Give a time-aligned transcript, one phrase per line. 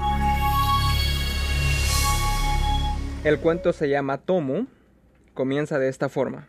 [3.23, 4.67] El cuento se llama Tomo.
[5.33, 6.47] Comienza de esta forma.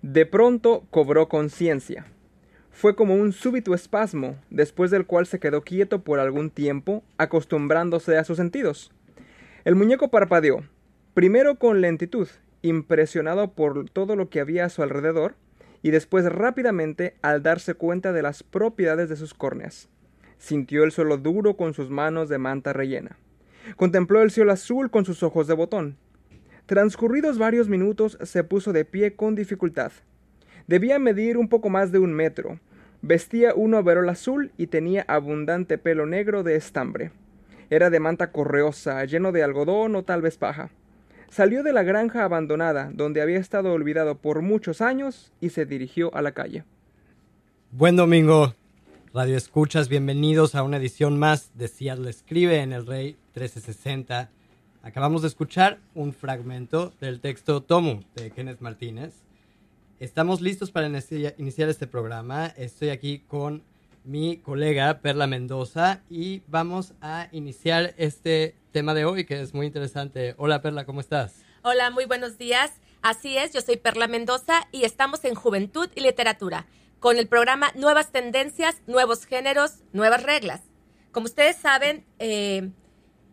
[0.00, 2.06] De pronto cobró conciencia.
[2.70, 8.16] Fue como un súbito espasmo, después del cual se quedó quieto por algún tiempo, acostumbrándose
[8.16, 8.90] a sus sentidos.
[9.64, 10.62] El muñeco parpadeó,
[11.12, 12.28] primero con lentitud,
[12.62, 15.34] impresionado por todo lo que había a su alrededor,
[15.82, 19.88] y después rápidamente al darse cuenta de las propiedades de sus córneas.
[20.38, 23.18] Sintió el suelo duro con sus manos de manta rellena.
[23.76, 25.96] Contempló el cielo azul con sus ojos de botón.
[26.66, 29.92] Transcurridos varios minutos se puso de pie con dificultad.
[30.70, 32.60] Debía medir un poco más de un metro,
[33.02, 37.10] Vestía un overol azul y tenía abundante pelo negro de estambre.
[37.70, 40.70] Era de manta correosa, lleno de algodón o tal vez paja.
[41.28, 46.14] Salió de la granja abandonada, donde había estado olvidado por muchos años, y se dirigió
[46.14, 46.62] a la calle.
[47.72, 48.54] Buen domingo,
[49.12, 54.30] Radio Escuchas, bienvenidos a una edición más de Seattle Escribe en el Rey 1360.
[54.84, 59.29] Acabamos de escuchar un fragmento del texto Tomu de Kenneth Martínez.
[60.00, 62.46] Estamos listos para iniciar este programa.
[62.56, 63.62] Estoy aquí con
[64.02, 69.66] mi colega Perla Mendoza y vamos a iniciar este tema de hoy que es muy
[69.66, 70.34] interesante.
[70.38, 71.42] Hola Perla, ¿cómo estás?
[71.60, 72.80] Hola, muy buenos días.
[73.02, 76.66] Así es, yo soy Perla Mendoza y estamos en Juventud y Literatura
[76.98, 80.62] con el programa Nuevas Tendencias, Nuevos Géneros, Nuevas Reglas.
[81.12, 82.70] Como ustedes saben, eh,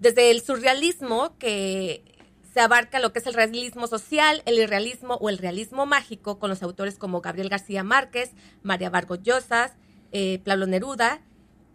[0.01, 2.16] desde el surrealismo que
[2.57, 6.49] se abarca lo que es el realismo social, el irrealismo o el realismo mágico con
[6.49, 8.31] los autores como Gabriel García Márquez,
[8.63, 9.75] María Vargas Llosas,
[10.11, 11.21] eh, Pablo Neruda.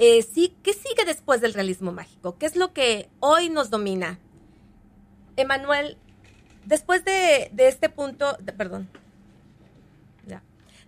[0.00, 2.36] Eh, sí, ¿Qué sigue después del realismo mágico?
[2.36, 4.18] ¿Qué es lo que hoy nos domina?
[5.36, 5.98] Emanuel,
[6.66, 8.88] después de, este punto, perdón,
[10.26, 10.42] ya.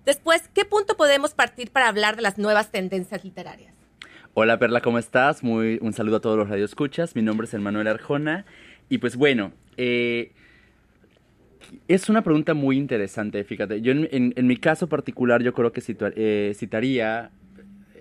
[0.05, 3.73] Después, ¿qué punto podemos partir para hablar de las nuevas tendencias literarias?
[4.37, 5.45] Hola Perla, ¿cómo estás?
[5.45, 7.15] Muy, un saludo a todos los radioescuchas.
[7.15, 8.45] Mi nombre es Emanuel Arjona.
[8.89, 10.33] Y pues bueno, eh,
[11.89, 13.81] es una pregunta muy interesante, fíjate.
[13.81, 15.83] Yo en, mi caso particular yo creo que
[16.17, 17.31] eh, citaría,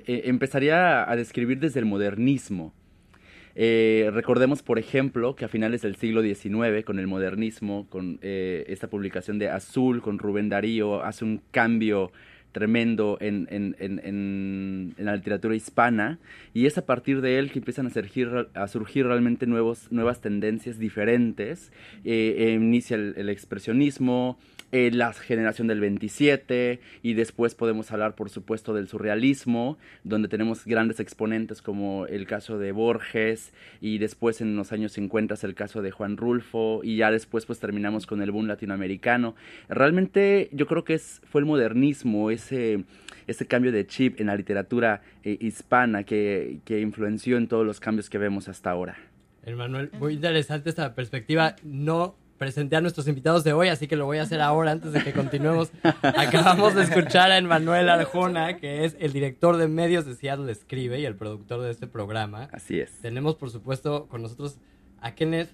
[0.06, 2.74] eh, empezaría a describir desde el modernismo.
[3.56, 9.40] recordemos, por ejemplo, que a finales del siglo XIX, con el modernismo, con esta publicación
[9.40, 12.12] de Azul, con Rubén Darío, hace un cambio
[12.53, 16.19] tremendo en, en, en, en, la literatura hispana
[16.53, 20.22] y es a partir de él que empiezan a surgir, a surgir realmente nuevos, nuevas
[20.22, 21.72] tendencias diferentes.
[22.06, 24.38] Eh, eh, inicia el, expresionismo,
[24.76, 30.66] eh, la generación del 27 y después podemos hablar por supuesto del surrealismo, donde tenemos
[30.66, 35.84] grandes exponentes como el caso de Borges y después en los años 50 el caso
[35.84, 39.36] de Juan Rulfo y ya después pues terminamos con el boom latinoamericano.
[39.70, 42.84] Realmente yo creo que es, fue el modernismo, ese,
[43.28, 47.80] ese cambio de chip en la literatura eh, hispana que, que influenció en todos los
[47.80, 48.98] cambios que vemos hasta ahora.
[49.46, 51.58] Emanuel, muy interesante esta perspectiva.
[51.64, 54.92] No presenté a nuestros invitados de hoy, así que lo voy a hacer ahora antes
[54.92, 55.72] de que continuemos.
[56.02, 61.00] Acabamos de escuchar a Emanuel Arjona, que es el director de medios de Seattle Escribe
[61.00, 62.50] y el productor de este programa.
[62.52, 62.92] Así es.
[63.02, 64.58] Tenemos, por supuesto, con nosotros
[65.02, 65.50] a Kenneth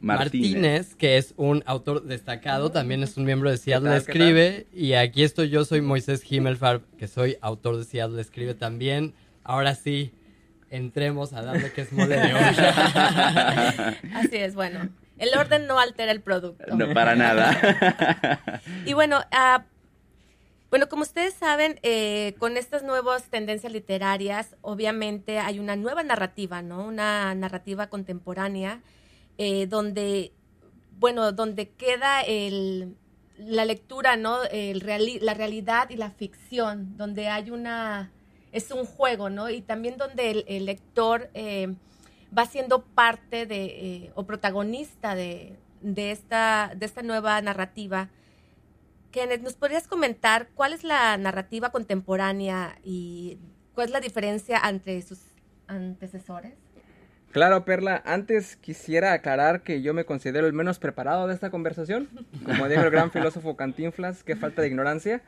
[0.00, 4.66] Martínez, que es un autor destacado, también es un miembro de Seattle Escribe.
[4.72, 9.14] Y aquí estoy yo, soy Moisés Himmelfarb, que soy autor de Seattle Escribe también.
[9.42, 10.12] Ahora sí,
[10.70, 12.32] entremos a darle que es mole de
[14.14, 14.88] Así es, bueno.
[15.18, 16.76] El orden no altera el producto.
[16.76, 18.52] No, para nada.
[18.86, 19.62] y bueno, uh,
[20.70, 26.60] bueno, como ustedes saben, eh, con estas nuevas tendencias literarias, obviamente hay una nueva narrativa,
[26.60, 26.84] ¿no?
[26.84, 28.82] Una narrativa contemporánea
[29.38, 30.32] eh, donde,
[30.98, 32.96] bueno, donde queda el,
[33.38, 34.44] la lectura, ¿no?
[34.44, 34.80] El
[35.22, 38.12] la realidad y la ficción, donde hay una,
[38.52, 39.48] es un juego, ¿no?
[39.48, 41.74] Y también donde el, el lector eh,
[42.36, 48.08] va siendo parte de, eh, o protagonista de, de, esta, de esta nueva narrativa.
[49.10, 53.38] Kenneth, ¿nos podrías comentar cuál es la narrativa contemporánea y
[53.74, 55.20] cuál es la diferencia entre sus
[55.66, 56.54] antecesores?
[57.32, 62.08] Claro, Perla, antes quisiera aclarar que yo me considero el menos preparado de esta conversación.
[62.44, 65.22] Como dijo el gran filósofo Cantinflas, qué falta de ignorancia.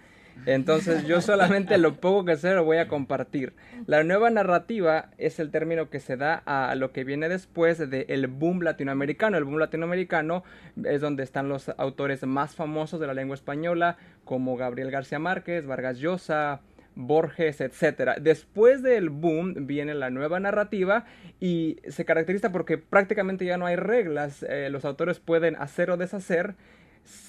[0.46, 3.52] Entonces yo solamente lo poco que sé lo voy a compartir.
[3.87, 8.26] La nueva narrativa es el término que se da a lo que viene después del
[8.26, 9.37] boom latinoamericano.
[9.37, 10.44] El boom latinoamericano
[10.84, 15.66] es donde están los autores más famosos de la lengua española como Gabriel García Márquez,
[15.66, 16.60] Vargas Llosa,
[16.94, 18.19] Borges, etc.
[18.20, 21.04] Después del boom viene la nueva narrativa
[21.40, 24.44] y se caracteriza porque prácticamente ya no hay reglas.
[24.48, 26.54] Eh, los autores pueden hacer o deshacer.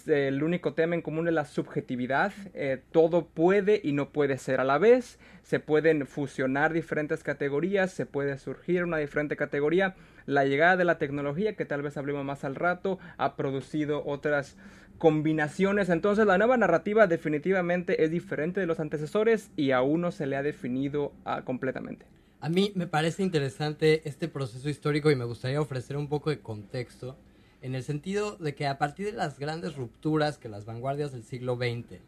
[0.07, 2.33] El único tema en común es la subjetividad.
[2.53, 5.19] Eh, todo puede y no puede ser a la vez.
[5.43, 7.91] Se pueden fusionar diferentes categorías.
[7.91, 9.95] Se puede surgir una diferente categoría.
[10.25, 14.57] La llegada de la tecnología, que tal vez hablemos más al rato, ha producido otras
[14.97, 15.89] combinaciones.
[15.89, 20.35] Entonces la nueva narrativa definitivamente es diferente de los antecesores y aún no se le
[20.35, 22.05] ha definido ah, completamente.
[22.39, 26.39] A mí me parece interesante este proceso histórico y me gustaría ofrecer un poco de
[26.39, 27.17] contexto
[27.61, 31.23] en el sentido de que a partir de las grandes rupturas que las vanguardias del
[31.23, 31.99] siglo XX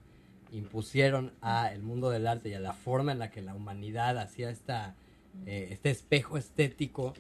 [0.52, 4.18] impusieron a el mundo del arte y a la forma en la que la humanidad
[4.18, 4.96] hacía esta,
[5.46, 7.14] eh, este espejo estético,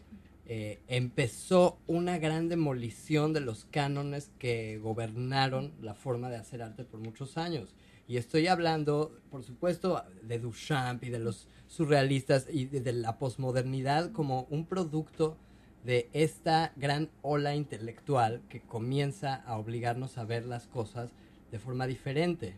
[0.45, 6.83] eh, empezó una gran demolición de los cánones que gobernaron la forma de hacer arte
[6.83, 7.73] por muchos años.
[8.07, 14.11] Y estoy hablando, por supuesto, de Duchamp y de los surrealistas y de, la posmodernidad
[14.11, 15.37] como un producto
[15.83, 21.11] de esta gran ola intelectual que comienza a obligarnos a ver las cosas
[21.51, 22.55] de forma diferente.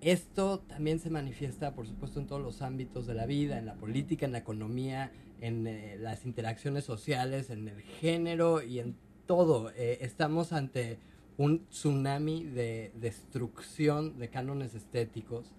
[0.00, 3.74] Esto también se manifiesta, por supuesto, en todos los ámbitos de la vida, en la
[3.74, 8.96] política, en la economía, en eh, las interacciones sociales, en el género y en
[9.26, 9.70] todo.
[9.76, 10.98] Eh, estamos ante
[11.36, 15.52] un tsunami de destrucción de cánones estéticos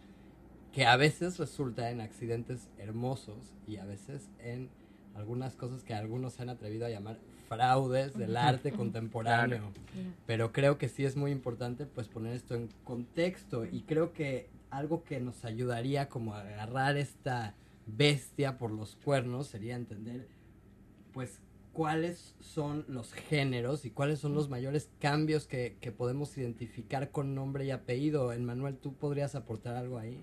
[0.74, 4.70] que a veces resulta en accidentes hermosos y a veces en
[5.20, 7.18] algunas cosas que algunos se han atrevido a llamar
[7.48, 9.72] fraudes del arte contemporáneo.
[10.26, 14.50] Pero creo que sí es muy importante pues poner esto en contexto y creo que
[14.70, 17.56] algo que nos ayudaría como a agarrar esta
[17.88, 20.28] bestia por los cuernos sería entender,
[21.12, 21.42] pues,
[21.74, 27.66] cuáles son los géneros y cuáles son los mayores cambios que, podemos identificar con nombre
[27.66, 28.34] y apellido.
[28.40, 30.20] Manuel, ¿tú podrías aportar algo ahí?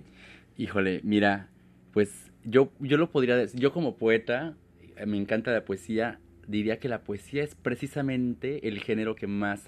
[0.56, 1.48] Híjole, mira,
[1.92, 4.56] pues yo, yo lo podría decir, yo como poeta,
[5.04, 9.64] me encanta la poesía, diría que la poesía es precisamente el género que más,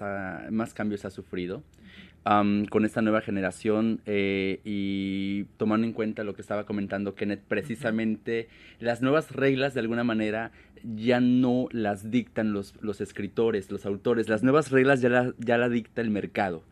[0.49, 1.63] más cambios ha sufrido
[2.23, 8.49] con esta nueva generación eh, y tomando en cuenta lo que estaba comentando Kenneth, precisamente
[8.79, 10.51] las nuevas reglas de alguna manera
[10.83, 15.57] ya no las dictan los, los escritores, los autores, las nuevas reglas ya la, ya
[15.57, 16.63] la dicta el mercado.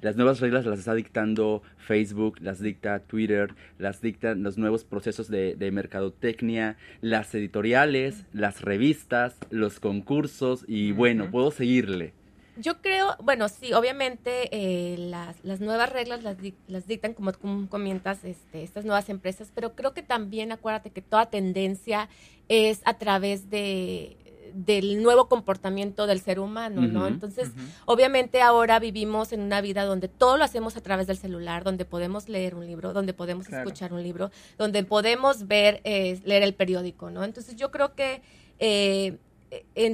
[0.00, 5.28] Las nuevas reglas las está dictando Facebook, las dicta Twitter, las dictan los nuevos procesos
[5.28, 12.12] de, de mercadotecnia, las editoriales, las revistas, los concursos y bueno, puedo seguirle.
[12.58, 16.38] Yo creo, bueno, sí, obviamente eh, las, las, nuevas reglas las,
[16.68, 21.02] las dictan, como tú comentas, este, estas nuevas empresas, pero creo que también acuérdate que
[21.02, 22.08] toda tendencia
[22.48, 24.16] es a través de
[24.54, 27.06] del nuevo comportamiento del ser humano, ¿no?
[27.06, 27.50] Entonces,
[27.84, 31.84] obviamente ahora vivimos en una vida donde todo lo hacemos a través del celular, donde
[31.84, 36.54] podemos leer un libro, donde podemos escuchar un libro, donde podemos ver, eh, leer el
[36.54, 37.24] periódico, ¿no?
[37.24, 38.22] Entonces, yo creo que
[38.58, 39.18] eh,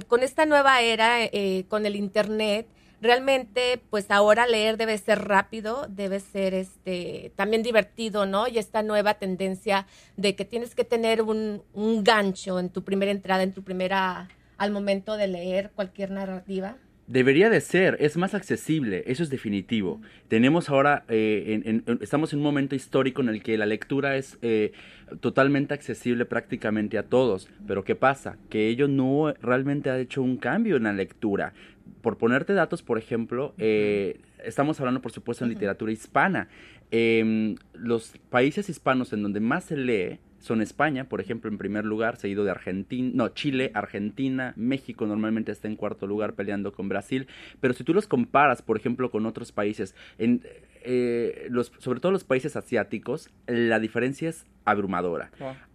[0.08, 2.66] con esta nueva era, eh, con el Internet,
[3.02, 8.46] realmente, pues ahora leer debe ser rápido, debe ser este también divertido, ¿no?
[8.46, 13.10] Y esta nueva tendencia de que tienes que tener un, un gancho en tu primera
[13.10, 14.28] entrada, en tu primera,
[14.62, 16.76] al momento de leer cualquier narrativa.
[17.08, 20.00] Debería de ser, es más accesible, eso es definitivo.
[20.28, 24.70] Tenemos ahora, eh, estamos en un momento histórico en el que la lectura es eh,
[25.18, 28.38] totalmente accesible prácticamente a todos, pero ¿qué pasa?
[28.50, 31.54] Que ello no realmente ha hecho un cambio en la lectura.
[32.00, 36.46] Por ponerte datos, por ejemplo, eh, estamos hablando por supuesto en literatura hispana.
[36.92, 41.84] Em, los países hispanos en donde más se lee, son España, por ejemplo, en primer
[41.84, 46.88] lugar, seguido de Argentina, no, Chile, Argentina, México normalmente está en cuarto lugar peleando con
[46.88, 47.28] Brasil,
[47.60, 50.42] pero si tú los comparas, por ejemplo, con otros países, en,
[50.82, 55.30] eh, los, sobre todo los países asiáticos, la diferencia es abrumadora.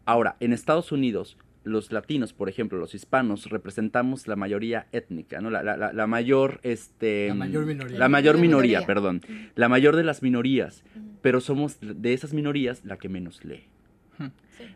[0.06, 5.50] Ahora, en Estados Unidos, los latinos, por ejemplo, los hispanos, representamos la mayoría étnica, ¿no?
[5.50, 7.30] La, la, mayor, este...
[7.30, 8.00] La mayor minoría.
[8.00, 9.22] La mayor minoría, perdón.
[9.56, 10.84] La mayor de las minorías.
[11.22, 13.66] Pero somos de esas minorías la que menos lee.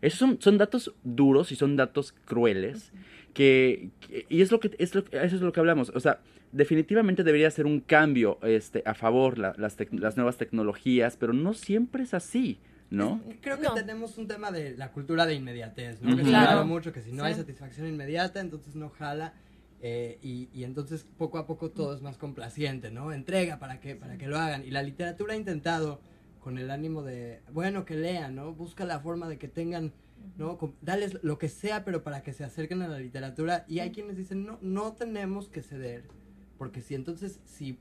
[0.00, 2.92] Esos son, son, datos duros y son datos crueles.
[3.34, 3.90] Que,
[4.28, 5.90] y es lo que es lo, eso es lo que hablamos.
[5.94, 6.20] O sea,
[6.52, 12.02] definitivamente debería ser un cambio este, a favor las, las nuevas tecnologías, pero no siempre
[12.02, 12.58] es así.
[12.92, 13.22] ¿no?
[13.40, 16.14] Creo que tenemos un tema de la cultura de inmediatez, ¿no?
[16.14, 19.32] Que se habla mucho que si no hay satisfacción inmediata, entonces no jala.
[19.84, 23.12] Eh, y, y, entonces poco a poco todo es más complaciente, ¿no?
[23.12, 24.64] Entrega para que, para que lo hagan.
[24.64, 26.00] Y la literatura ha intentado
[26.42, 28.52] con el ánimo de, bueno, que lean, ¿no?
[28.52, 29.92] Busca la forma de que tengan,
[30.36, 30.58] ¿no?
[30.80, 33.64] Dales lo que sea, pero para que se acerquen a la literatura.
[33.68, 36.08] Y hay quienes dicen, no, no tenemos que ceder,
[36.58, 37.78] porque si entonces, si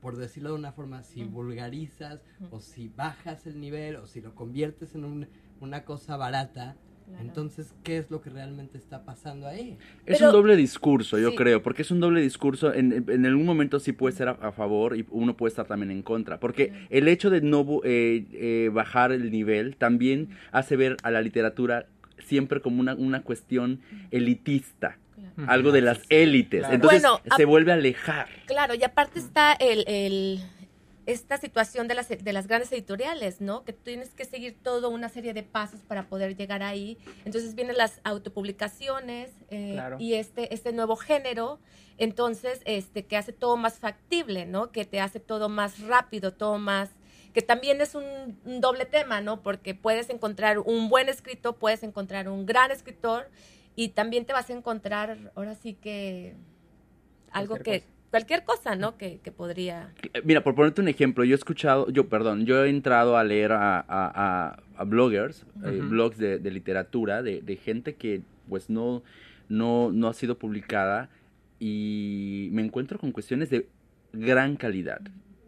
[0.00, 4.34] por decirlo de una forma, si vulgarizas o si bajas el nivel o si lo
[4.34, 5.28] conviertes en un-
[5.60, 6.76] una cosa barata,
[7.20, 9.78] entonces, ¿qué es lo que realmente está pasando ahí?
[10.04, 11.36] Es Pero- un doble discurso, yo Sí.
[11.36, 12.72] creo, porque es un doble discurso.
[12.74, 15.90] En, en algún momento sí puede ser a, a favor y uno puede estar también
[15.90, 16.38] en contra.
[16.40, 21.22] Porque el hecho de no eh, eh, bajar el nivel también hace ver a la
[21.22, 21.86] literatura
[22.18, 24.98] siempre como una, una cuestión elitista,
[25.46, 26.60] algo de las élites.
[26.60, 26.74] Claro.
[26.74, 28.26] Entonces Bueno, se vuelve a alejar.
[28.46, 30.40] Claro, y aparte está el, el-
[31.06, 33.64] esta situación de las, de las grandes editoriales, ¿no?
[33.64, 36.98] Que tienes que seguir toda una serie de pasos para poder llegar ahí.
[37.24, 39.96] Entonces vienen las autopublicaciones eh, Claro.
[40.00, 41.60] y este, este nuevo género,
[41.96, 44.72] entonces, este, que hace todo más factible, ¿no?
[44.72, 46.90] Que te hace todo más rápido, todo más
[47.32, 49.42] que también es un, un doble tema, ¿no?
[49.42, 53.28] Porque puedes encontrar un buen escritor, puedes encontrar un gran escritor
[53.74, 56.34] y también te vas a encontrar, ahora sí que
[57.30, 57.95] algo Cualquier que.
[58.10, 58.96] Cualquier cosa, ¿no?
[58.96, 59.90] Que, que podría.
[60.14, 63.24] Eh, Mira, por ponerte un ejemplo, yo he escuchado, yo, perdón, yo he entrado a
[63.24, 68.20] leer a, a- a- a bloggers, eh, blogs de, de literatura, de, de gente que
[68.48, 69.02] pues no,
[69.48, 71.08] no, no ha sido publicada
[71.58, 73.66] y me encuentro con cuestiones de
[74.12, 75.00] gran calidad,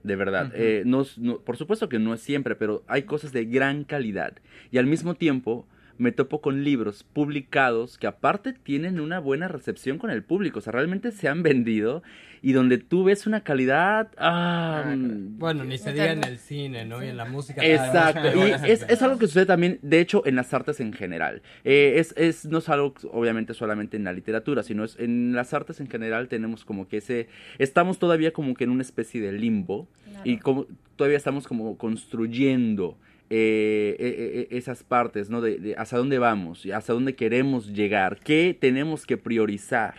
[0.03, 0.51] de verdad.
[0.55, 4.33] Eh, no no- por supuesto que no es siempre, pero hay cosas de gran calidad.
[4.71, 5.67] Y al mismo tiempo
[5.99, 10.63] me topo con libros publicados que aparte tienen una buena recepción con el público, o
[10.63, 12.03] sea, realmente se han vendido
[12.43, 14.09] y donde tú ves una calidad...
[14.17, 17.03] Ah, Ah, mm, Bueno, ni se diga en el cine, ¿no?
[17.03, 17.65] Y en la música.
[17.65, 21.43] Exacto, y es, es algo que sucede también, de hecho, en las artes en general.
[21.65, 25.55] Eh, es, es, no es algo, obviamente, solamente en la literatura, sino es en las
[25.55, 27.29] artes en general tenemos como que ese,
[27.59, 29.89] estamos todavía como que en una especie de limbo
[30.25, 30.67] y como
[30.97, 32.99] todavía estamos como construyendo
[33.31, 35.41] eh, eh, eh, esas partes, ¿no?
[35.41, 39.95] De, de hacia dónde vamos y hacia dónde queremos llegar, qué tenemos que priorizar.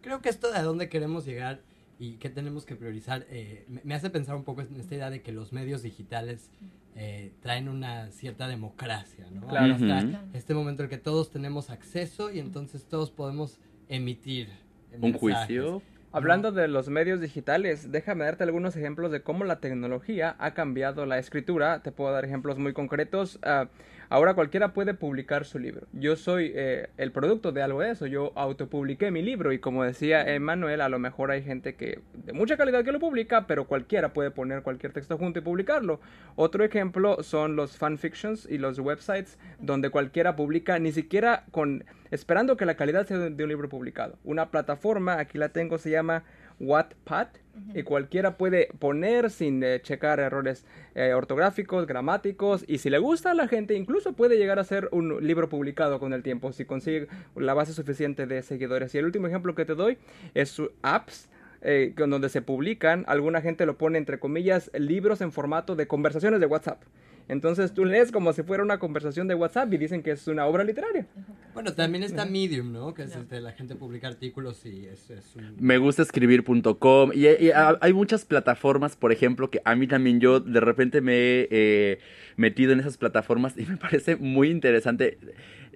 [0.00, 1.60] Creo que esto de a dónde queremos llegar
[2.00, 5.10] y qué tenemos que priorizar eh, me, me hace pensar un poco en esta idea
[5.10, 6.50] de que los medios digitales
[6.96, 9.46] eh, traen una cierta democracia, ¿no?
[9.46, 9.74] Claro.
[9.74, 10.16] Está Ujú.
[10.32, 14.48] este momento en el que todos tenemos acceso y entonces todos podemos emitir
[14.94, 15.20] Un mensajes.
[15.20, 15.82] juicio.
[16.12, 21.06] Hablando de los medios digitales, déjame darte algunos ejemplos de cómo la tecnología ha cambiado
[21.06, 21.82] la escritura.
[21.84, 23.38] Te puedo dar ejemplos muy concretos.
[23.44, 23.68] Ah,
[24.10, 25.86] ahora cualquiera puede publicar su libro.
[25.92, 28.06] Yo soy eh, el producto de algo de eso.
[28.06, 32.32] Yo autopubliqué mi libro y como decía Emanuel, a lo mejor hay gente que de
[32.34, 36.00] mucha calidad que lo publica, pero cualquiera puede poner cualquier texto junto y publicarlo.
[36.36, 42.56] Otro ejemplo son los fanfictions y los websites donde cualquiera publica, ni siquiera con esperando
[42.56, 44.18] que la calidad sea de, de un libro publicado.
[44.24, 46.24] Una plataforma, aquí la tengo, se llama
[46.60, 47.28] Wattpad
[47.74, 50.64] y cualquiera puede poner sin eh, checar errores
[50.94, 54.88] eh, ortográficos, gramáticos y si le gusta a la gente incluso puede llegar a ser
[54.92, 58.94] un libro publicado con el tiempo si consigue la base suficiente de seguidores.
[58.94, 59.98] Y el último ejemplo que te doy
[60.34, 61.28] es su apps
[61.62, 66.40] eh, donde se publican, alguna gente lo pone entre comillas, libros en formato de conversaciones
[66.40, 66.82] de WhatsApp.
[67.30, 70.46] Entonces tú lees como si fuera una conversación de WhatsApp y dicen que es una
[70.46, 71.06] obra literaria.
[71.54, 72.92] Bueno, también está Medium, ¿no?
[72.92, 75.54] Que es este, la gente publica artículos y es, es un...
[75.58, 80.20] Me gusta escribir.com y, y ha- hay muchas plataformas, por ejemplo, que a mí también
[80.20, 81.98] yo de repente me he eh,
[82.36, 85.18] metido en esas plataformas y me parece muy interesante.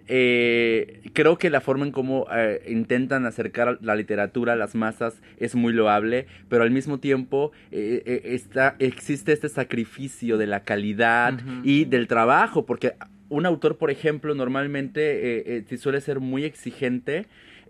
[0.07, 5.21] Eh, creo que la forma en cómo eh, intentan acercar la literatura a las masas
[5.39, 10.65] es muy loable, pero al mismo tiempo eh, eh, está, existe este sacrificio de la
[10.65, 12.95] calidad y del trabajo, porque
[13.31, 17.27] un autor, por ejemplo, normalmente eh, suele ser muy exigente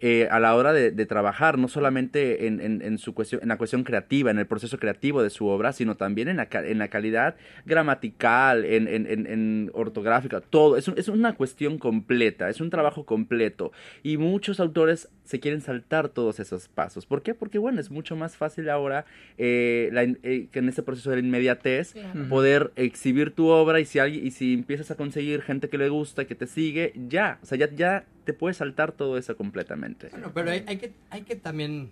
[0.06, 3.48] eh, a la hora de, de trabajar, no solamente en, en- en su cuestión, en
[3.48, 6.78] la cuestión creativa, en el proceso creativo de su obra, sino también en la, en
[6.78, 10.76] la calidad gramatical, en, en- en- en ortográfica, todo.
[10.76, 13.72] Es, un- es una cuestión completa, es un trabajo completo.
[14.02, 17.06] Y muchos autores se quieren saltar todos esos pasos.
[17.06, 17.34] ¿Por qué?
[17.34, 19.06] Porque, bueno, es mucho más fácil ahora
[19.38, 22.28] eh, la eh, que en ese proceso de la inmediatez Claro.
[22.28, 25.88] Poder exhibir tu obra y si alguien, y si empiezas a conseguir gente que le
[25.88, 30.08] gusta, que te sigue, ya, o sea, ya, ya te puedes saltar todo eso completamente.
[30.10, 31.90] Bueno, pero hay, hay que, hay que también,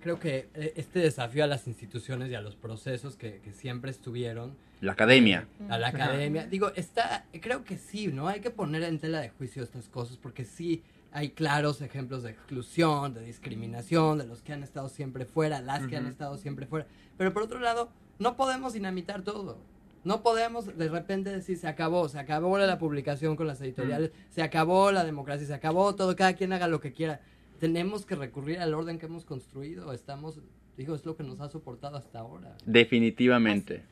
[0.00, 3.90] creo que eh, este desafío a las instituciones y a los procesos que, que siempre
[3.90, 5.46] estuvieron, La academia.
[5.68, 8.28] a la academia, digo, está, creo que sí, ¿no?
[8.28, 12.30] Hay que poner en tela de juicio estas cosas porque sí hay claros ejemplos de
[12.30, 16.66] exclusión, de discriminación, de los que han estado siempre fuera, las que han estado siempre
[16.66, 16.86] fuera.
[17.18, 19.58] Pero por otro lado, no podemos dinamitar todo.
[20.04, 24.42] No podemos de repente decir se acabó, se acabó la publicación con las editoriales, se
[24.42, 27.20] acabó la democracia, se acabó todo, cada quien haga lo que quiera.
[27.60, 29.92] Tenemos que recurrir al orden que hemos construido.
[29.92, 30.40] Estamos,
[30.76, 32.56] digo, es lo que nos ha soportado hasta ahora.
[32.66, 33.82] Definitivamente.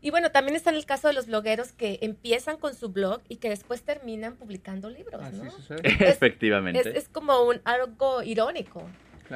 [0.00, 3.20] Y bueno, también está en el caso de los blogueros que empiezan con su blog
[3.28, 5.50] y que después terminan publicando libros, Así ¿no?
[5.50, 5.80] sucede.
[5.84, 6.80] Es- Efectivamente.
[6.80, 8.82] Es, es como un algo irónico.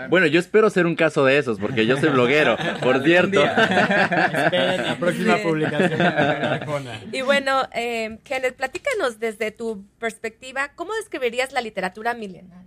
[0.08, 3.42] Bueno, yo espero ser un caso de esos, porque yo soy bloguero, por cierto.
[3.44, 7.00] Esperen la próxima publicación de Arjona.
[7.12, 12.66] Y bueno, eh, Kenneth, platícanos desde tu perspectiva, ¿cómo describirías la literatura milenial?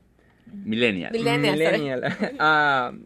[0.52, 1.12] Millennial.
[1.12, 1.56] Millennial.
[1.56, 3.06] Millennial.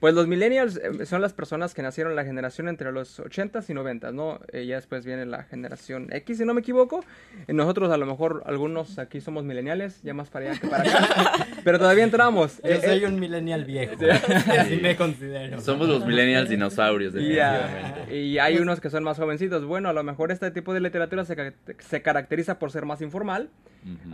[0.00, 3.68] Pues los millennials eh, son las personas que nacieron en la generación entre los 80s
[3.68, 4.40] y 90s, ¿no?
[4.50, 7.04] Eh, ya después viene la generación X, si no me equivoco.
[7.46, 10.82] Eh, Nosotros a lo mejor algunos aquí somos millennials, ya más para allá que para
[10.84, 11.46] acá.
[11.64, 12.56] Pero todavía entramos.
[12.62, 13.94] Yo Eh, soy eh, un millennial viejo.
[14.58, 15.60] Así me considero.
[15.60, 18.16] Somos los millennials dinosaurios, definitivamente.
[18.16, 19.66] Y hay unos que son más jovencitos.
[19.66, 23.50] Bueno, a lo mejor este tipo de literatura se, se caracteriza por ser más informal,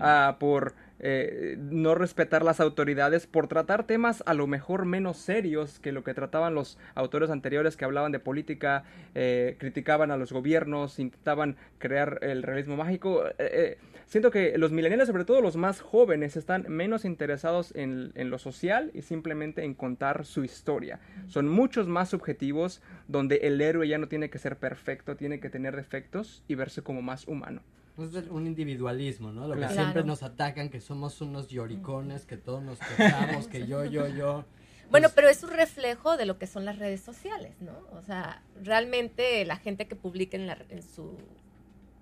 [0.00, 5.78] ah, por eh, no respetar las autoridades, por tratar temas a lo mejor menos serios
[5.78, 8.84] que lo que trataban los autores anteriores que hablaban de política,
[9.14, 13.24] eh, criticaban a los gobiernos, intentaban crear el realismo mágico.
[13.38, 18.38] Eh, siento que los millennials, sobre todo los más jóvenes, están menos interesados en lo
[18.38, 21.00] social y simplemente en contar su historia.
[21.28, 25.50] Son muchos más subjetivos donde el héroe ya no tiene que ser perfecto, tiene que
[25.50, 27.62] tener defectos y verse como más humano.
[27.98, 29.48] Es el- un individualismo, ¿no?
[29.48, 33.84] Lo que siempre nos atacan, que somos unos lloricones, que todos nos quejamos, que yo,
[33.84, 34.44] yo, yo.
[34.90, 37.72] Bueno, Pues, pero es un reflejo de lo que son las redes sociales, ¿no?
[37.98, 41.16] O sea, realmente la gente que publica en, la- en su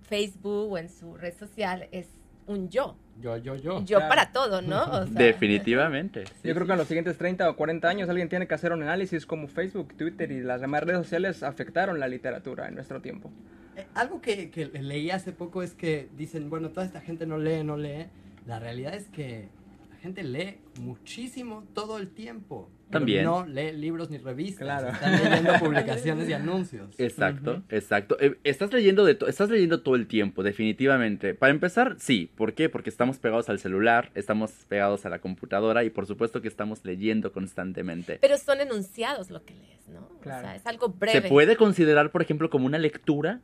[0.02, 2.08] Facebook o en su red social es
[2.46, 2.96] un yo.
[3.22, 3.82] Yo, yo, yo.
[3.84, 4.08] Yo Claro.
[4.10, 4.82] para todo, ¿no?
[4.84, 6.24] O sea, Definitivamente.
[6.42, 6.66] sí, Yo creo sí.
[6.66, 9.48] que en los siguientes 30 o 40 años alguien tiene que hacer un análisis como
[9.48, 13.30] Facebook, Twitter y las demás redes sociales afectaron la literatura en nuestro tiempo.
[13.76, 17.38] Eh, algo que, que leí hace poco es que dicen, bueno, toda esta gente no
[17.38, 18.06] lee, no lee.
[18.46, 19.48] La realidad es que
[19.90, 22.70] la gente lee muchísimo todo el tiempo.
[22.90, 23.24] También.
[23.24, 24.60] no lee libros ni revistas.
[24.62, 24.88] Claro.
[24.90, 26.94] Están leyendo publicaciones y anuncios.
[26.98, 28.16] Exacto, exacto.
[28.20, 31.34] Eh, Estás leyendo de to- estás leyendo todo el tiempo, definitivamente.
[31.34, 32.30] Para empezar, sí.
[32.36, 32.68] ¿Por qué?
[32.68, 36.84] Porque estamos pegados al celular, estamos pegados a la computadora y por supuesto que estamos
[36.84, 38.18] leyendo constantemente.
[38.20, 40.06] Pero son enunciados lo que lees, ¿no?
[40.20, 40.46] Claro.
[40.46, 41.22] O sea, es algo breve.
[41.22, 43.40] ¿Se puede considerar, por ejemplo, como una lectura?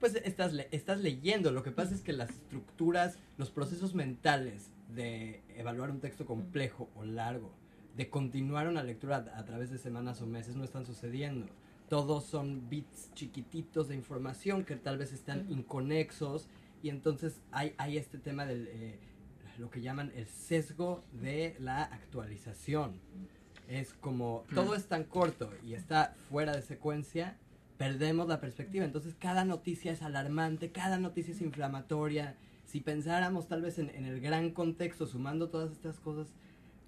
[0.00, 1.50] Pues estás, le- estás leyendo.
[1.52, 6.90] Lo que pasa es que las estructuras, los procesos mentales de evaluar un texto complejo
[6.94, 7.52] o largo,
[7.96, 11.46] de continuar una lectura a, a través de semanas o meses, no están sucediendo.
[11.88, 16.48] Todos son bits chiquititos de información que tal vez están inconexos
[16.82, 18.98] y entonces hay, hay este tema del eh,
[19.58, 23.00] lo que llaman el sesgo de la actualización.
[23.68, 27.38] Es como todo es tan corto y está fuera de secuencia,
[27.78, 28.84] perdemos la perspectiva.
[28.84, 32.36] Entonces cada noticia es alarmante, cada noticia es inflamatoria.
[32.64, 36.34] Si pensáramos tal vez en, en el gran contexto, sumando todas estas cosas,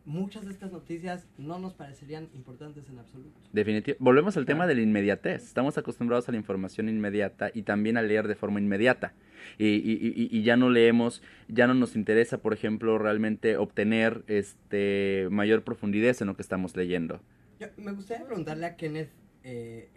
[0.05, 3.39] muchas de estas noticias no nos parecerían importantes en absoluto.
[3.53, 4.03] Definitivamente.
[4.03, 5.45] Volvemos al tema de la inmediatez.
[5.45, 9.13] Estamos acostumbrados a la información inmediata y también a leer de forma inmediata.
[9.59, 14.25] Y, y- y- y ya no leemos, ya no nos interesa, por ejemplo, realmente obtener
[14.27, 17.21] este mayor profundidad en lo que estamos leyendo.
[17.61, 19.11] Yo, me gustaría preguntarle a Kenneth,
[19.45, 19.89] eh,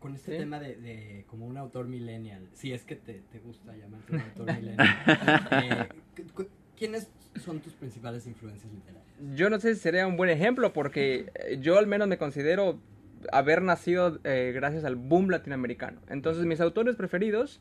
[0.00, 0.38] con este Sí.
[0.38, 4.20] tema de, de como un autor millennial, si es que te, te gusta llamarte un
[4.20, 4.88] autor millennial,
[5.62, 5.88] eh,
[6.78, 9.04] ¿quiénes son tus principales influencias literarias?
[9.34, 12.78] Yo no sé si sería un buen ejemplo porque eh, yo al menos me considero
[13.32, 16.00] haber nacido eh, gracias al boom latinoamericano.
[16.08, 17.60] Entonces mis autores preferidos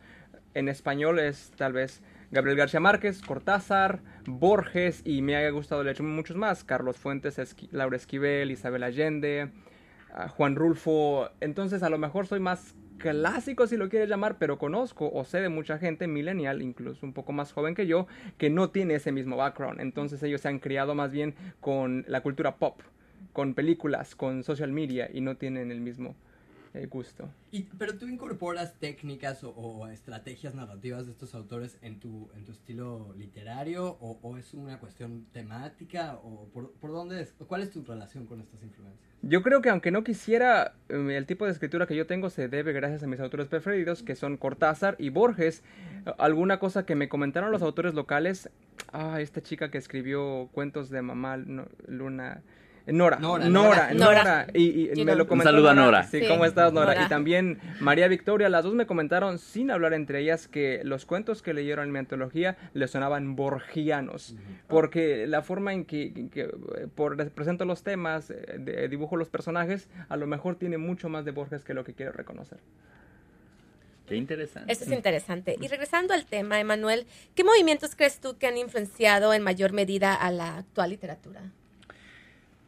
[0.54, 5.92] en español es tal vez Gabriel García Márquez, Cortázar, Borges y me ha gustado de
[5.92, 6.64] hecho muchos más.
[6.64, 7.40] Carlos Fuentes,
[7.72, 9.50] Laura Esquivel, Isabel Allende,
[10.36, 11.30] Juan Rulfo.
[11.42, 15.40] Entonces a lo mejor soy más clásico si lo quieres llamar, pero conozco o sé
[15.40, 19.12] de mucha gente millennial, incluso un poco más joven que yo, que no tiene ese
[19.12, 19.82] mismo background.
[19.82, 22.80] Entonces ellos se han criado más bien con la cultura pop,
[23.34, 26.16] con películas, con social media y no tienen el mismo
[26.86, 27.30] gusto.
[27.52, 32.44] Y, pero tú incorporas técnicas o, o estrategias narrativas de estos autores en tu, en
[32.44, 37.62] tu estilo literario o, o es una cuestión temática o por, por dónde es, cuál
[37.62, 39.16] es tu relación con estas influencias?
[39.22, 42.48] Yo creo que aunque no quisiera, eh, el tipo de escritura que yo tengo se
[42.48, 45.64] debe gracias a mis autores preferidos, que son Cortázar y Borges.
[46.20, 48.50] Alguna cosa que me comentaron los autores locales,
[48.92, 52.44] ah, esta chica que escribió cuentos de mamá no, Luna,
[52.88, 54.24] Nora, Nora, Nora, Nora.
[54.24, 56.04] Nora, y, me lo Un comentó saludo a Nora.
[56.04, 56.94] Sí, Sí, ¿cómo estás Nora?
[56.94, 57.06] Nora.
[57.06, 61.42] Y también María Victoria, las dos me comentaron sin hablar entre ellas que los cuentos
[61.42, 64.36] que leyeron en mi antología le sonaban borgianos,
[64.68, 66.52] porque la forma en que,
[66.94, 71.26] por represento los temas, eh, de- dibujo los personajes, a lo mejor tiene mucho más
[71.26, 72.60] de Borges que lo que quiero reconocer.
[74.08, 74.72] Qué interesante.
[74.72, 75.56] Eso es interesante.
[75.60, 80.14] Y regresando al tema, Emanuel, ¿qué movimientos crees tú que han influenciado en mayor medida
[80.14, 81.42] a la actual literatura?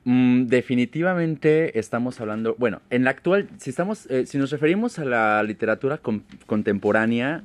[0.10, 5.04] Mm, definitivamente estamos hablando, bueno, en la actual, si estamos, eh, si nos referimos a
[5.04, 7.44] la literatura con- contemporánea,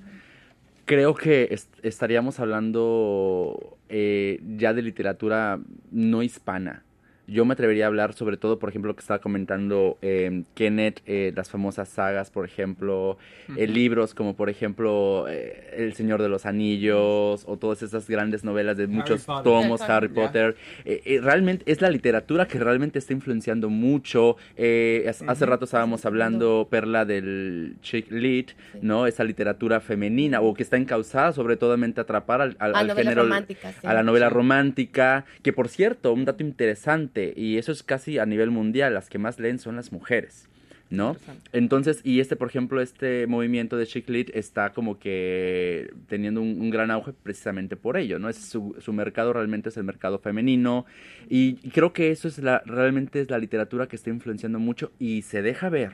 [0.84, 5.58] creo que est- estaríamos hablando eh, ya de literatura
[5.90, 6.84] no hispana.
[7.32, 11.00] Yo me atrevería a hablar sobre todo, por ejemplo, lo que estaba comentando eh, Kenneth,
[11.06, 13.18] eh, las famosas sagas, por ejemplo,
[13.56, 18.44] eh, libros como por ejemplo eh, El Señor de los Anillos o todas esas grandes
[18.44, 20.56] novelas de muchos tomos, Harry Harry Potter.
[20.84, 24.36] Eh, eh, realmente es la literatura que realmente está influenciando mucho.
[24.56, 28.78] Eh, hace- hace rato estábamos hablando, Perla, del chick lit, Sí.
[28.82, 29.06] ¿no?
[29.06, 32.86] Esa literatura femenina o que está encausada sobre todo a atrapar al, al- A al
[32.88, 33.86] novelas género románticas, sí.
[33.86, 38.26] a la novela romántica, que por cierto, un dato interesante, y eso es casi a
[38.26, 40.48] nivel mundial, las que más leen son las mujeres,
[40.90, 41.16] ¿no?
[41.52, 46.60] Entonces, y este, por ejemplo, este movimiento de chick lit está como que teniendo un,
[46.60, 48.28] un gran auge precisamente por ello, ¿no?
[48.28, 50.84] Es su, su mercado realmente es el mercado femenino,
[51.28, 55.22] y creo que eso es la, realmente es la literatura que está influenciando mucho y
[55.22, 55.92] se deja ver,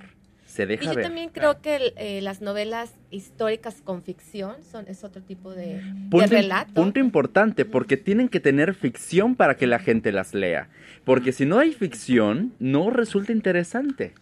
[0.49, 1.05] se Y deja yo ver.
[1.05, 5.83] también creo que eh, las novelas históricas con ficción son es otro tipo de, de
[6.11, 6.73] Punto, relato.
[6.75, 10.69] punto importante, porque tienen que tener ficción para que la gente las lea.
[11.05, 14.15] Porque si no hay ficción, no resulta interesante.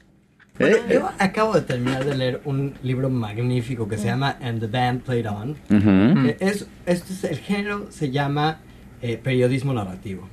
[0.59, 0.95] Bueno, ¿Eh?
[0.95, 5.03] yo acabo de terminar de leer un libro magnífico que se llama And the Band
[5.03, 5.51] Played On.
[5.71, 6.29] Ujú.
[6.29, 8.61] Eh, Es, este es, el género se llama
[9.03, 10.29] eh, periodismo narrativo.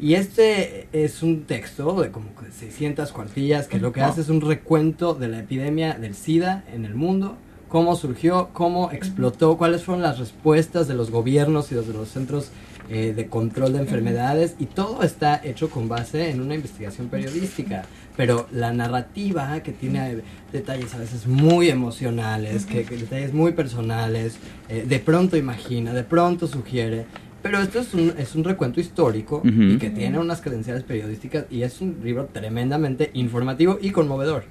[0.00, 4.28] Y este es un texto de como que 600 cuartillas que lo que hace es
[4.28, 7.36] un recuento de la epidemia del SIDA en el mundo,
[7.68, 12.50] cómo surgió, cómo explotó, cuáles fueron las respuestas de los gobiernos y de los centros
[12.88, 17.84] eh, de control de enfermedades y todo está hecho con base en una investigación periodística.
[18.16, 20.18] Pero la narrativa que tiene
[20.52, 24.36] detalles a veces muy emocionales, que, que detalles muy personales,
[24.68, 27.06] eh, de pronto imagina, de pronto sugiere.
[27.42, 31.62] Pero esto es un, es un recuento histórico y que tiene unas credenciales periodísticas y
[31.62, 34.44] es un libro tremendamente informativo y conmovedor.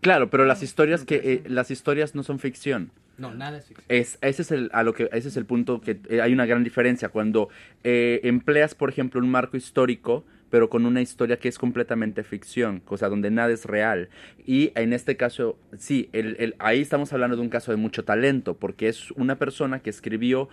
[0.00, 2.90] Claro, pero las historias que eh, las historias no son ficción.
[3.18, 3.84] No, nada es ficción.
[3.88, 6.46] Es, ese es el a lo que ese es el punto que eh, hay una
[6.46, 7.48] gran diferencia cuando
[7.82, 12.80] eh, empleas por ejemplo un marco histórico pero con una historia que es completamente ficción,
[12.80, 14.08] cosa donde nada es real.
[14.46, 18.02] Y en este caso, sí, el, el- ahí estamos hablando de un caso de mucho
[18.02, 20.48] talento, porque es una persona que escribió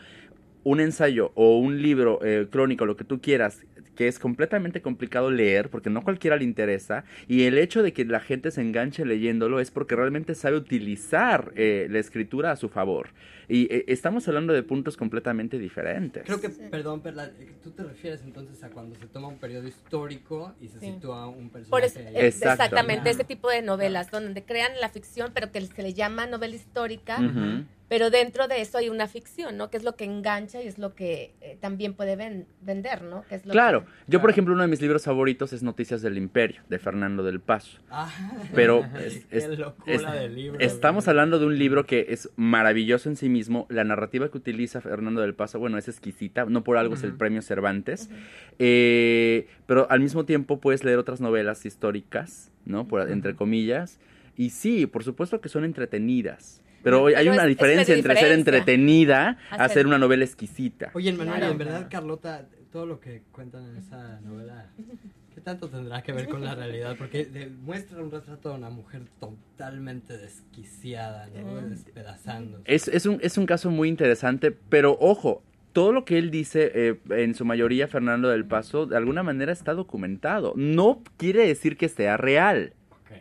[0.65, 3.63] un ensayo o un libro eh, crónico, lo que tú quieras,
[3.95, 8.03] que es completamente complicado leer, porque no cualquiera le interesa, y el hecho de que
[8.03, 12.67] la gente se enganche leyéndolo es porque realmente sabe utilizar eh, la escritura a su
[12.67, 13.09] favor.
[13.47, 16.23] Y eh, estamos hablando de puntos completamente diferentes.
[16.25, 19.67] Creo que, perdón, Perla, eh, tú te refieres entonces a cuando se toma un periodo
[19.67, 20.85] histórico y se Sí.
[20.93, 21.69] sitúa un personaje.
[21.69, 22.51] Por eso, Exacto.
[22.63, 26.55] exactamente, ese tipo de novelas, donde crean la ficción, pero que se le llama novela
[26.55, 27.17] histórica,
[27.87, 29.69] pero dentro de eso hay una ficción, ¿no?
[29.69, 33.23] Que es lo que engancha y es lo que eh, también puede ven- vender, ¿no?
[33.29, 36.01] Que es lo Claro, que- yo por ejemplo uno de mis libros favoritos es Noticias
[36.01, 37.77] del Imperio, de Fernando del Paso.
[37.91, 38.11] Ah,
[38.55, 40.59] Pero qué es- es- locura es- de libro.
[40.59, 41.11] Estamos güey.
[41.11, 43.34] hablando de un libro que es maravilloso en sí mismo.
[43.69, 46.45] La narrativa que utiliza Fernando del Paso, bueno, es exquisita.
[46.45, 48.09] No por algo es el premio Cervantes.
[48.59, 52.87] Eh, pero al mismo tiempo puedes leer otras novelas históricas, ¿no?
[52.87, 53.99] Por, entre comillas.
[54.37, 56.61] Y sí, por supuesto que son entretenidas.
[56.83, 60.91] Pero hay una es diferencia entre ser entretenida a Hacer- ser una novela exquisita.
[60.93, 61.51] Oye, Manuel, Claro.
[61.51, 64.69] en verdad, Carlota, todo lo que cuentan en esa novela,
[65.35, 66.95] ¿qué tanto tendrá que ver con la realidad?
[66.97, 71.61] Porque demuestra un retrato de una mujer totalmente desquiciada, ¿no?
[71.61, 71.69] Mm.
[71.69, 72.63] Despedazándose.
[72.65, 75.43] Es, es, un, es un caso muy interesante, pero ojo,
[75.73, 79.51] todo lo que él dice, eh, en su mayoría Fernando del Paso, de alguna manera
[79.51, 80.53] está documentado.
[80.55, 82.71] No quiere decir que sea real.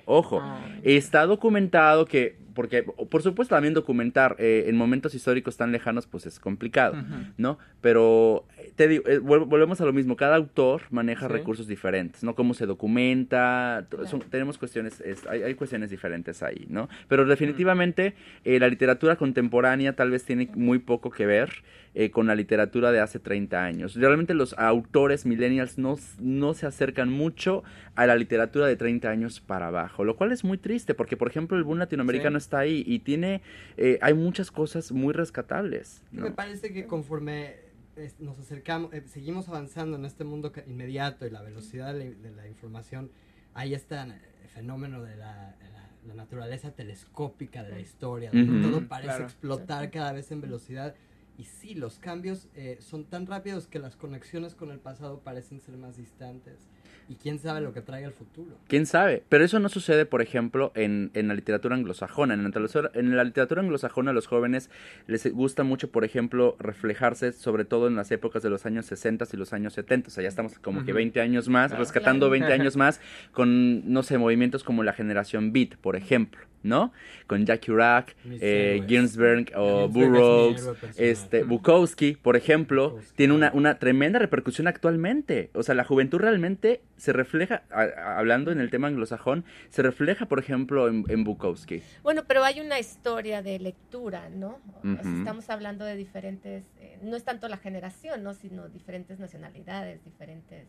[0.07, 0.64] Ojo, Ah.
[0.85, 6.26] está documentado que, porque por supuesto también documentar eh, en momentos históricos tan lejanos pues
[6.26, 6.94] es complicado.
[7.36, 7.58] ¿no?
[7.80, 11.32] Pero eh, te digo, eh, vol- volvemos a lo mismo, cada autor maneja Sí.
[11.32, 12.34] recursos diferentes, ¿no?
[12.34, 14.08] Cómo se documenta, t- Claro.
[14.10, 16.88] son- tenemos cuestiones, es- hay, hay cuestiones diferentes ahí, ¿no?
[17.08, 18.14] Pero definitivamente
[18.44, 21.50] eh, la literatura contemporánea tal vez tiene muy poco que ver
[21.96, 23.94] eh, con la literatura de hace 30 años.
[23.94, 27.62] Realmente los autores millennials no, no se acercan mucho
[27.94, 31.28] a la literatura de 30 años para abajo, lo cual es muy triste porque, por
[31.28, 33.40] ejemplo, el boom latinoamericano está ahí y tiene,
[33.76, 36.02] eh, hay muchas cosas muy rescatables.
[36.12, 37.57] Me parece que conforme
[37.96, 42.16] es- nos acercamos, eh, seguimos avanzando en este mundo inmediato y la velocidad de la,
[42.16, 43.11] de la información,
[43.54, 44.07] hay este eh,
[44.54, 49.24] fenómeno de la, la- la naturaleza telescópica de la historia, donde todo parece Claro.
[49.24, 50.94] explotar cada vez en velocidad.
[51.37, 55.61] Y sí, los cambios eh, son tan rápidos que las conexiones con el pasado parecen
[55.61, 56.68] ser más distantes.
[57.07, 58.57] Y quién sabe lo que traiga el futuro.
[58.66, 59.25] ¿Quién sabe?
[59.29, 62.33] Pero eso no sucede, por ejemplo, en, en la literatura anglosajona.
[62.33, 64.70] En la, literatura- en la literatura anglosajona a los jóvenes
[65.07, 69.27] les gusta mucho, por ejemplo, reflejarse sobre todo en las épocas de los años 60
[69.33, 70.09] y los años 70.
[70.09, 70.97] O sea, ya estamos como que Ujú.
[70.97, 71.83] 20 años más, Claro.
[71.85, 72.31] rescatando Claro.
[72.47, 73.01] 20 años más
[73.33, 76.90] con, no sé, movimientos como la generación Beat, por ejemplo, ¿no?
[77.27, 78.83] Con Jack Kerouac, eh.
[78.88, 80.57] Ginsberg o Ginsberg
[80.97, 85.50] es este, Bukowski, por ejemplo, tiene una, una tremenda repercusión actualmente.
[85.54, 90.38] O sea, la juventud realmente se refleja, hablando en el tema anglosajón, se refleja, por
[90.38, 91.82] ejemplo, en, Bukowski.
[92.02, 94.58] Bueno, pero hay una historia de lectura, ¿no?
[94.84, 98.34] estamos hablando de diferentes, eh, no es tanto la generación, ¿no?
[98.34, 100.66] Sino diferentes nacionalidades, diferentes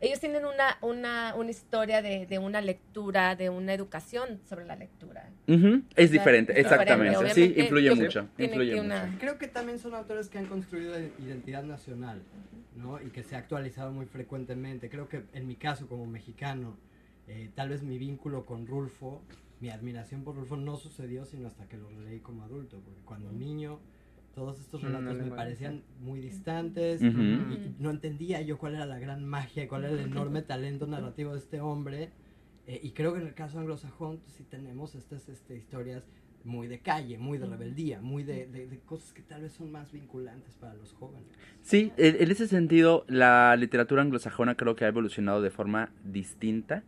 [0.00, 4.76] ellos tienen una, una, una historia de, de, una lectura, de una educación sobre la
[4.76, 5.28] lectura.
[5.96, 7.34] Es diferente, exactamente.
[7.34, 8.28] sí, influye mucho.
[8.38, 8.80] Influye
[9.18, 12.22] Creo que también son autores que han construido identidad nacional,
[12.76, 13.00] ¿no?
[13.00, 14.88] Y que se ha actualizado muy frecuentemente.
[14.88, 16.76] Creo que en mi caso, como mexicano,
[17.26, 19.22] eh, tal vez mi vínculo con Rulfo,
[19.60, 23.32] mi admiración por Rulfo no sucedió sino hasta que lo leí como adulto, porque cuando
[23.32, 23.80] niño
[24.38, 29.24] todos estos relatos me parecían muy distantes y no entendía yo cuál era la gran
[29.24, 32.10] magia, cuál era el enorme talento narrativo de este hombre.
[32.68, 36.04] Eh, y creo que en el caso anglosajón sí tenemos estas este, historias
[36.44, 39.90] muy de calle, muy de rebeldía, muy de, de, cosas que tal vez son más
[39.90, 41.26] vinculantes para los jóvenes.
[41.62, 46.84] Sí, en ese sentido, la literatura anglosajona creo que ha evolucionado de forma distinta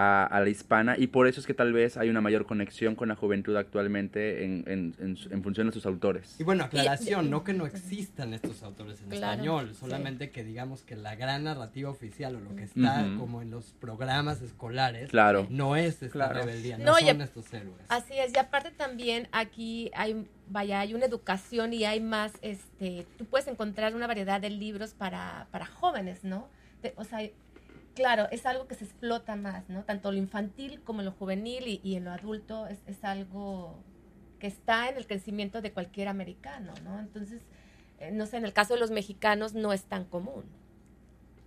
[0.00, 3.08] a, la hispana y por eso es que tal vez hay una mayor conexión con
[3.08, 6.36] la juventud actualmente en, en, en, función de sus autores.
[6.38, 10.94] Y bueno, aclaración, no que no existan estos autores en español, solamente que digamos que
[10.94, 15.48] la gran narrativa oficial o lo que está como en los programas escolares claro.
[15.50, 17.84] no es esta rebeldía, no, son estos héroes.
[17.88, 23.06] Así es, y aparte también aquí hay vaya, hay una educación y hay más, este,
[23.18, 26.48] tú puedes encontrar una variedad de libros para, para jóvenes, ¿no?
[26.96, 27.28] o sea,
[27.98, 29.82] claro, es algo que se explota más, ¿no?
[29.82, 33.82] Tanto lo infantil como lo juvenil y, en lo adulto es, algo
[34.38, 37.00] que está en el crecimiento de cualquier americano, ¿no?
[37.00, 37.42] Entonces,
[37.98, 40.44] eh, no sé, en el caso de los mexicanos no es tan común.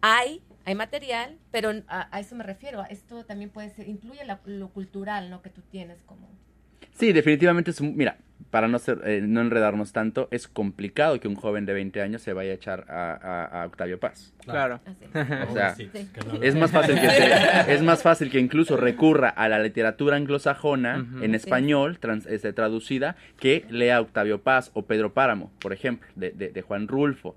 [0.01, 2.83] Hay, hay material, pero a, eso me refiero.
[2.89, 5.41] Esto también puede ser, incluye lo cultural, ¿no?
[5.41, 6.27] Que tú tienes como...
[6.91, 8.17] Sí, definitivamente es, mira,
[8.49, 12.21] para no, ser, eh, no enredarnos tanto, es complicado que un joven de 20 años
[12.21, 14.34] se vaya a echar a, Octavio Paz.
[14.43, 14.80] Claro.
[15.49, 15.75] O sea,
[16.41, 17.08] es, más fácil que
[17.67, 23.65] es más fácil que incluso recurra a la literatura anglosajona en español, este, traducida, que
[23.69, 27.36] lea Octavio Paz o Pedro Páramo, por ejemplo, de, de, Juan Rulfo.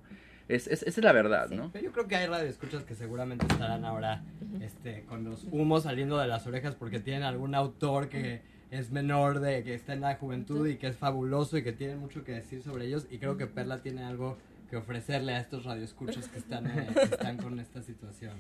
[0.49, 1.73] Es, esa es la verdad, ¿no?
[1.81, 4.23] Yo creo que hay radioescuchas que seguramente estarán ahora
[4.61, 8.43] este, con los humos saliendo de las orejas porque tienen algún autor que
[8.79, 11.97] es menor, de que está en la juventud y que es fabuloso y que tiene
[11.97, 13.07] mucho que decir sobre ellos.
[13.11, 14.37] Y creo que Perla tiene algo
[14.69, 18.33] que ofrecerle a estos radioescuchos que están, eh, que están con esta situación.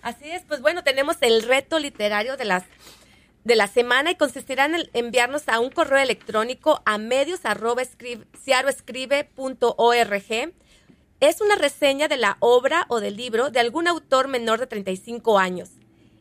[0.00, 2.64] Así es, pues bueno, tenemos el reto literario de las
[3.44, 7.40] de la semana y consistirá en enviarnos a un correo electrónico a medios
[11.18, 15.40] Es una reseña de la obra o del libro de algún autor menor de 35
[15.40, 15.70] años.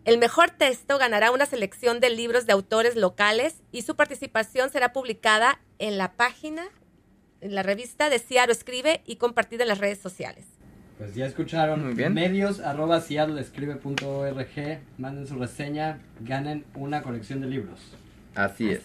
[0.04, 4.94] El mejor texto ganará una selección de libros de autores locales y su participación será
[4.94, 6.64] publicada en la página,
[7.40, 10.46] en la revista de Ciaro Escribe y compartida en las redes sociales.
[10.98, 12.16] Pues ya escucharon, Muy bien.
[12.16, 13.04] medios arroba
[14.98, 17.80] manden su reseña, ganen una colección de libros.
[18.34, 18.82] Así es.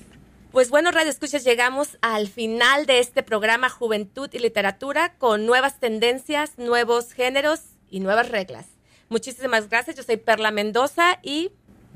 [0.52, 5.80] Pues bueno, Radio Escuchas, llegamos al final de este programa Juventud y Literatura con nuevas
[5.80, 8.75] tendencias, nuevos géneros y nuevas reglas.
[9.08, 9.96] Muchísimas gracias.
[9.96, 11.50] Yo soy Perla Mendoza y...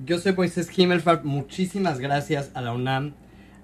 [0.05, 1.25] Yo soy Moisés Himmelfarb.
[1.25, 3.13] Muchísimas gracias a la UNAM,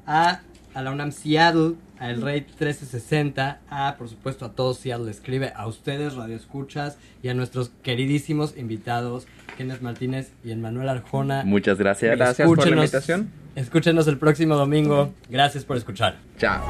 [0.07, 0.41] a,
[0.75, 5.53] a la UNAM Seattle, a El Rey 1360, a, por supuesto, a todos Seattle Escribe,
[5.57, 11.43] a ustedes, Radio Escuchas, y a nuestros queridísimos invitados, Kenneth Martínez y Emmanuel Arjona.
[11.45, 12.17] Muchas gracias.
[12.17, 13.31] Gracias por la invitación.
[13.55, 15.15] Escúchenos el próximo domingo.
[15.31, 16.19] Gracias por escuchar.
[16.37, 16.63] Chao.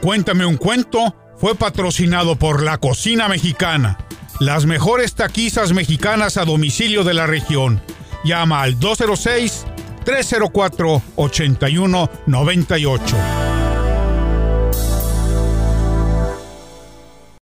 [0.00, 3.96] Cuéntame un cuento fue patrocinado por La Cocina Mexicana,
[4.40, 7.80] las mejores taquizas mexicanas a domicilio de la región.
[8.24, 9.64] Llama al 206
[10.04, 13.49] 304 8198.